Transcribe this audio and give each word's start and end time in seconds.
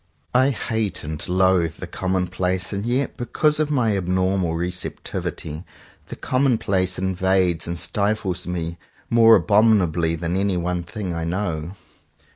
I 0.33 0.49
hate 0.49 1.03
and 1.03 1.21
loathe 1.29 1.75
the 1.75 1.85
commonplace; 1.85 2.73
and 2.73 2.83
yet 2.87 3.17
because 3.17 3.59
of 3.59 3.69
my 3.69 3.95
abnormal 3.95 4.55
receptivity, 4.55 5.63
the 6.07 6.15
commonplace 6.15 6.97
invades 6.97 7.67
and 7.67 7.77
stifles 7.77 8.47
me 8.47 8.79
more 9.11 9.35
abominably 9.35 10.15
than 10.15 10.35
any 10.37 10.57
one 10.57 10.81
thing 10.81 11.13
I 11.13 11.23
know. 11.25 11.73